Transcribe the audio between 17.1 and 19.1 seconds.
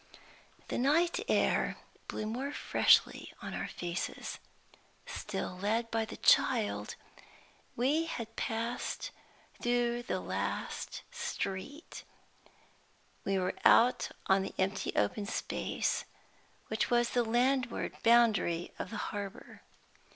the landward boundary of the